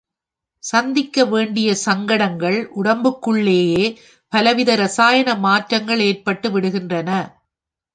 [0.63, 3.61] சந்திக்க வேண்டிய சங்கடங்கள் உடம்புக்குள்ளே
[4.33, 7.09] பலவித இரசாயன மாற்றங்கள் ஏற்பட்டு விடுகின்றன.